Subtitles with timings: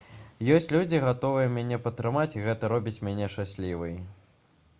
[0.53, 3.95] ёсць людзі гатовыя мяне падтрымаць і гэта робіць мяне шчаслівай